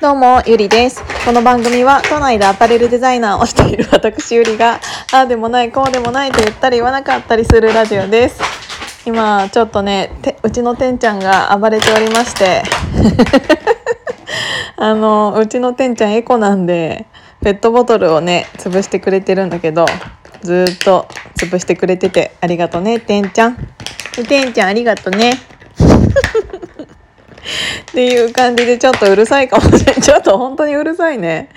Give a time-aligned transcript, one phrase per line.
[0.00, 1.02] どうも、ゆりです。
[1.26, 4.80] この番組は、都内でアパレルデザイナーをしている私ゆりが、
[5.12, 8.40] ああでもない、こうでもないと言ったり言わなかったりするラジオです。
[9.04, 10.10] 今、ちょっとね、
[10.42, 12.62] うちのてんちゃんが暴れておりまして、
[14.78, 17.04] あの、うちのてんちゃんエコなんで、
[17.42, 19.84] ペットボトルをね、潰してくれてるんだけど、
[20.40, 23.68] ずーっと潰してくれてて、ありがとね、てんちゃん。
[24.26, 25.34] てんちゃんありがとね。
[27.82, 30.02] っていう感じでちょっとうるさいかもしれない。
[30.02, 31.50] ちょっと本当にうるさいね。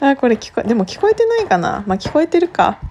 [0.00, 2.78] あ、これ聞こえ、でも聞こえてないかなまあ聞こえてるか。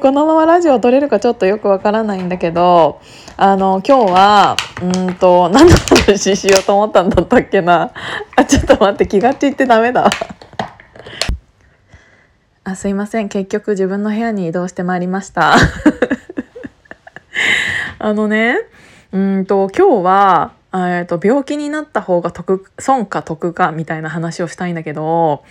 [0.00, 3.00] このままラジオ撮れるかちょっとよくわからないんだけど、
[3.36, 5.74] あの、今日は、うんと、何の
[6.06, 7.92] 話しようと思ったんだったっけな。
[8.36, 10.10] あ、ちょっと待って、気が散ってダメだ。
[12.62, 13.28] あ、すいません。
[13.28, 15.56] 結局自分の部屋に移動してまいりました。
[17.98, 18.58] あのね、
[19.12, 25.42] うんと今日は、えー、と病気になった方が得損か得かみたいな話をしたいんだけど、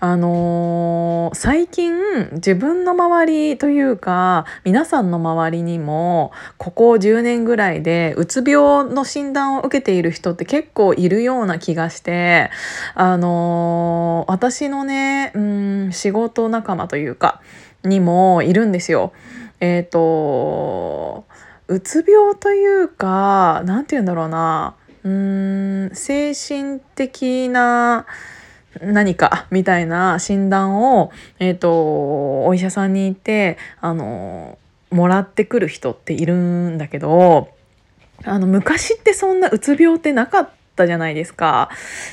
[0.00, 1.94] あのー最近
[2.34, 12.50] 自分の周りというか皆さんの周りにもここ10年ぐらいでうつ病の診断を受けている人って結構いるような気がして、
[12.94, 17.40] あのー私のねうん仕事仲間というか
[17.84, 19.12] にもいるんですよ。
[19.60, 21.24] えっ、と
[21.68, 28.06] うつ病というか何て言うんだろうなうーん精神的な
[28.80, 34.58] 何かみたいな診断を、えー、とお医者さんに行ってあの
[34.90, 37.48] もらってくる人っているんだけど
[38.24, 41.70] あの昔ってそんなうつ病ってなかったじゃないですか。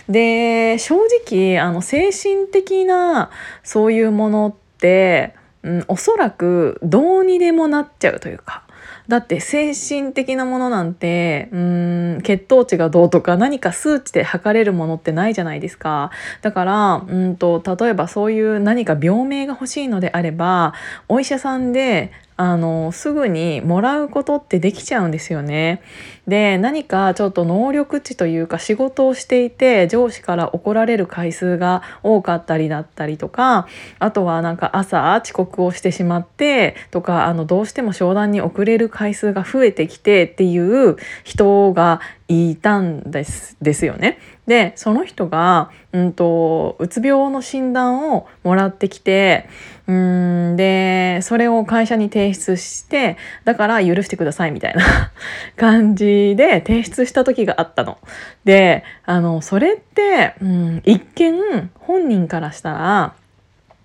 [0.10, 0.96] で正
[1.28, 3.30] 直あの精神的な
[3.64, 8.61] そういうものって、うん、おそらくどうにでもなっちゃうというか。
[9.08, 16.12] だって精神的なものなんてうん血糖値がどうとか何か数値で測れるものってないじゃないですか。
[16.42, 20.74] だからうんと例えばそういう何か病名が欲しいのであれば
[21.08, 22.12] お医者さんで
[22.44, 25.84] あのすぐにもらうことってできちゃうんですよね。
[26.28, 33.68] で何かちょっと能力値というか仕事をしていて上司から怒られる回数が多かったりだったりとか
[34.00, 44.18] あとはなんか朝遅刻をしてしまってとかあのどうしても商談に遅れる回数が増えてきてっていう人がいたんですですよね。
[44.52, 49.48] でその人が、うん、とうつ病の診断をもらってきて
[49.88, 54.84] うんでそれを会社に提出してだから許してくださいみたいな
[55.56, 57.98] 感じで提出した時があったの。
[58.44, 63.14] であのそれって、うん、一見本人からしたら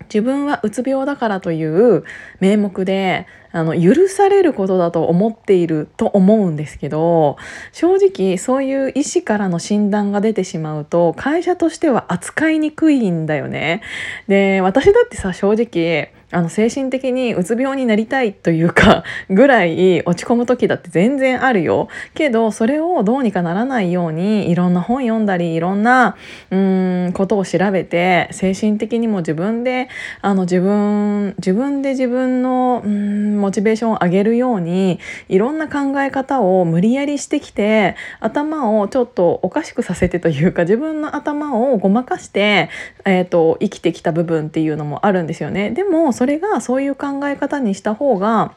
[0.05, 2.03] 自分はうつ病だからという
[2.39, 7.37] 名目であの許されることだと思っていると思うんですけど
[7.71, 13.81] 正直そういう医師からの診断が出てしまうと会社としては扱いにくいんだよね。
[14.27, 26.17] で私だってさ正直あの精神的にうつ病になりたいというか ぐらい落ち込む時だって全然あるよけどそれをどうにかならないようにいろんな本読んだりいろんな
[26.51, 29.87] うんことを調べて精神的にも自分で
[30.21, 34.99] あの自分自分で自分のうんモチベーションを上げるように
[35.29, 42.69] いろんな考え方を無理やりしてきて頭をちょっとおかしくさせてというか自分の頭をごまかして、
[43.05, 45.71] えー、と生きてきた部分っていうのもあるんですよね。
[45.71, 48.55] でもそれがそういう考え方にした方が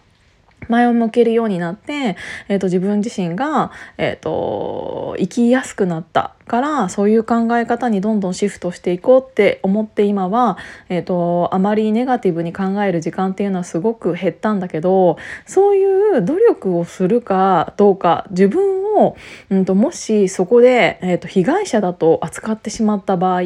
[0.69, 2.16] 前を向けるようになって、
[2.48, 6.34] えー、と自分自身が、えー、と生きやすくなった。
[6.50, 15.16] からそういう考え方にどんどんシフトしていこうって思って今は、えー、とあまりネガティブに考える時間っていうのはすごく減ったんだけど
[15.47, 15.84] そうい
[16.19, 19.16] う努力をするかどうか自分を、
[19.49, 23.43] うん、ともしそこで、えー、と被害者だと扱ってしまった場合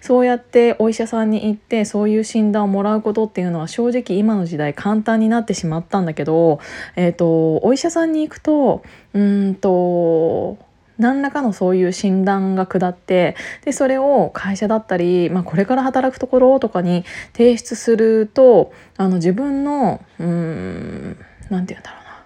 [0.00, 6.60] そうやってお医者さんに行ってそういう診断をもらうことっていうのは正直今の時代簡単になってしまったんだけど、
[6.96, 8.82] えー、とお医者さんに行くと
[9.12, 10.66] うんと
[10.98, 21.16] 何らかのそういう診断が下ってでそれを会社だったり、まあ、これから働くところとかに提出するとあの自分のうん
[21.48, 22.24] なんて言うんだろうな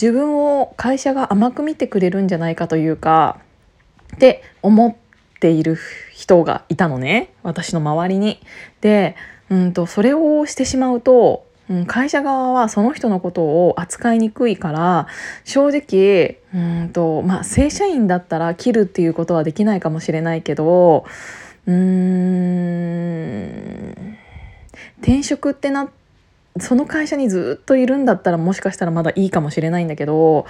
[0.00, 3.40] 自分を会社が甘く見てくれるんじゃないかというか
[4.16, 4.94] って思っ
[5.40, 5.78] ている
[6.12, 8.40] 人がいたのね私の周りに。
[8.80, 9.16] で
[9.48, 15.06] うんとそれをしてしまうとうん会社側はその人のことを扱いにくいから
[15.44, 21.06] 正直うんと、まあ、正社員だったら切るっていうことはできないかもしれないけど
[21.66, 21.78] うーん
[25.00, 25.88] 転職ってな
[26.58, 30.44] その会社にずっといるんだったらもしかしたらまだいいかもしれないんだけど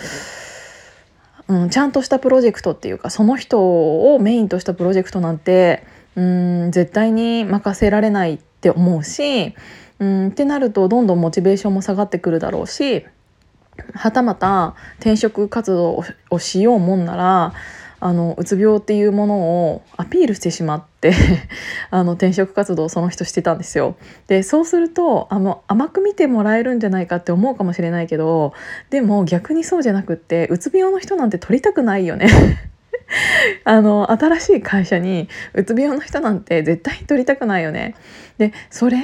[1.48, 5.84] うん、ちゃんとしたプロジェクトっていうかその人をメインとしたプロジェクトなんて
[6.16, 9.54] うん絶対に任せられないって思うし
[10.02, 13.06] うんってなるとどんどんモチベーションも下がってくるだろうし
[13.94, 17.54] はたまた転職活動をしようもんなら
[18.00, 19.38] あのうつ病っていうもの
[19.70, 21.12] をアピールしてしまって
[21.90, 23.94] あの転職活動をその人してたんですよ。
[24.26, 28.54] でそうするとあの甘く見てもらえるんじゃないかって思うかもしれないけど
[28.90, 32.26] でも逆にそうじゃなくってうつ病の人なんて取りたくないよね
[33.64, 37.94] あの新しい会社にうつ病の人なんて絶対取りたくないよね。
[38.38, 38.98] でそれ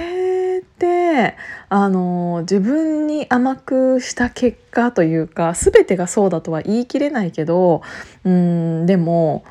[0.79, 1.37] って
[1.69, 7.83] あの自分に甘くした結果というか全てがそうだとは言い切れないけど
[8.25, 9.45] うんでも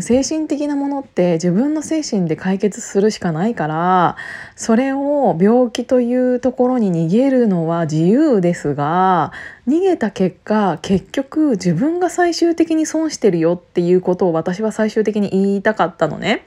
[0.00, 4.16] 精神的なものって自分の精神で解決するしかないから
[4.54, 9.32] それを病気というところに逃げるのは自由ですが
[9.66, 16.46] 逃げた結果結局自分が最終的に損してるよっていうことを私は最終的に言いたかったのね。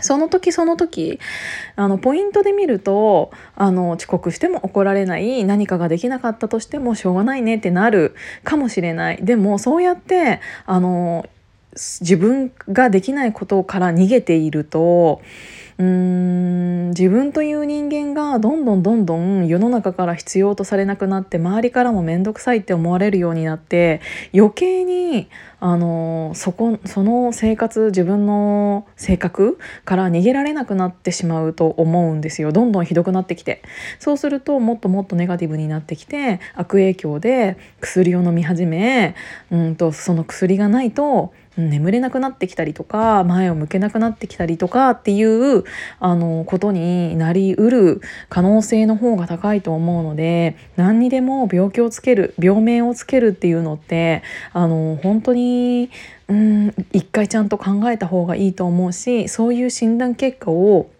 [0.00, 1.18] その時その時
[1.76, 8.14] あのポイントで見るとあの遅刻しても怒られない何かができなかったとしてもしょうがないねってなる
[8.44, 9.18] かもしれない。
[9.22, 11.28] でもそうやってあの
[11.74, 15.20] 自分ができないことから逃げていると
[15.80, 24.00] 自分という人間がどんどんどんどん世の中から必要とされなくなって周りからも面倒くさいって思われるようになって
[24.34, 25.28] 余計に
[25.60, 32.50] あのそこその生活自分の性格から逃げられなくなってしまうと思うんですよ。
[32.50, 33.62] どんどんひどくなってきて。
[34.00, 39.14] そうするともっともっとネガティブになってきて悪影響で薬を飲み始め
[39.52, 45.64] うんとその薬がないと眠れなくなってきたりとか前を向けなくなってきたりとかっていう
[45.98, 54.22] あのことになりうる可能性の方が高いと思うので何にでも病気をつける病名をつけるっていうのって
[54.52, 55.90] あの本当に
[56.28, 60.90] うん一回ちゃんと考えた方がいいと思うしそういう診断結果を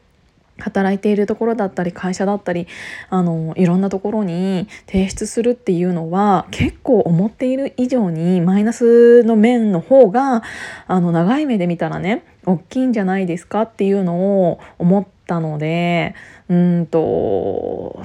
[0.58, 2.66] 働いているところだったり会社だったり
[3.10, 10.42] あのいろんなところに提出するっていうのは結構思っている以上にマイナスの面の方が
[10.86, 16.14] あの長い目で見たらね大きいんじゃないですかっていうのを思ったので
[16.48, 18.00] うんと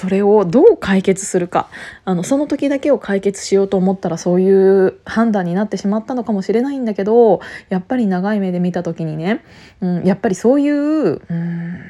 [0.00, 1.68] それをどう解決するか。
[2.06, 9.44] あのその時だけを解決しようと思ったらそういう判断になってしまったのかもしれないんだけどやっぱり長い目で見た時にね、
[9.82, 11.80] うん、やっぱりそういう、うん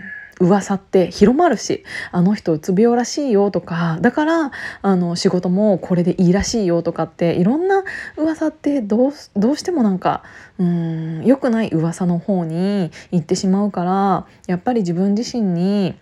[0.41, 7.85] 噂って広まるしあの人うつ病らしいよとかだからあの仕事もこれでいいらしいよとかっていろんな
[8.17, 10.23] 噂ってどうどうしてもなんか
[10.59, 15.95] うん良くない噂の方に行ってしまうからやっぱり自分自身に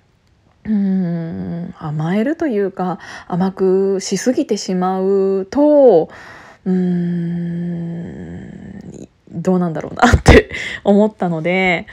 [0.69, 6.11] うん甘えるというか甘くしすぎてしまうと
[6.67, 7.69] うん
[9.31, 10.51] どうなんだろうなって
[10.85, 11.87] 思ったので、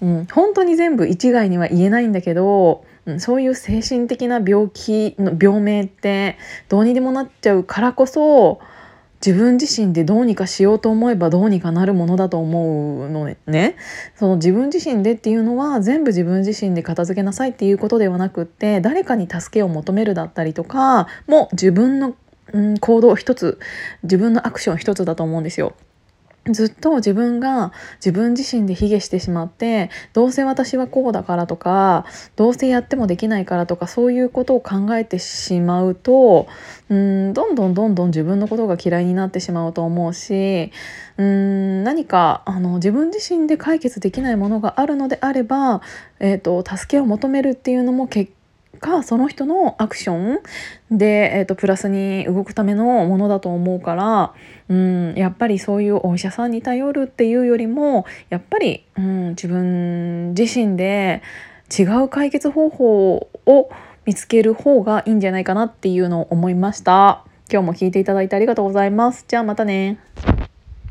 [0.00, 6.38] うん、本当に全部一概には言えないんだけど、うん、そういう精神的な病気の病名って
[6.70, 8.60] どうにでもなっちゃうからこそ
[9.24, 13.76] 自分自身でどうにかしようと思えばどうにかなるものだと思うのね
[14.16, 22.16] その自分自身でっていうのは全部自分自身で片付けなさいっていうことではなくって誰かに助けを求めるだったりとかも自分の、
[22.52, 23.60] うん、行動一つ
[24.02, 25.74] 自分のアクション一つだと思うんですよ。
[26.50, 36.48] ずっと自分が自分自身で卑下してしまってどうせ私はこうだからとかどうせやってもできないからとかそういうことを考えてしまうと
[36.88, 40.72] うんどんどんどんどん自分のことが嫌いになってしまうと思うし
[41.16, 45.80] うん何かあの自分自身で解決できないものがあるのであれば、
[46.18, 48.32] えーと、助けを求めるっていうのも結
[48.82, 50.40] 果その人のアクション
[50.90, 54.34] で、えーと、プラスに動くためのものだと思うから
[54.68, 61.22] うんやっぱりそういうお医者さんに頼るっていうよりもやっぱり、うん、自分自身で
[61.78, 63.70] 違う解決方法を
[64.04, 67.24] 見つける方がいいんじゃないかなっていうのを思いました。
[67.50, 69.24] 今日も聞いていただいてありがとうございます。
[69.28, 69.98] じゃあまたね。